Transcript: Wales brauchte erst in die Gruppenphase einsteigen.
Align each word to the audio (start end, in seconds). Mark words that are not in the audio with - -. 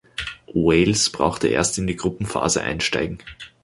Wales 0.55 1.11
brauchte 1.11 1.47
erst 1.47 1.77
in 1.77 1.85
die 1.85 1.95
Gruppenphase 1.95 2.63
einsteigen. 2.63 3.19